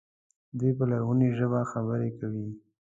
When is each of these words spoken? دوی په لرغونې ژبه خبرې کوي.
دوی 0.57 0.71
په 0.77 0.83
لرغونې 0.91 1.27
ژبه 1.37 1.59
خبرې 1.71 2.09
کوي. 2.19 2.47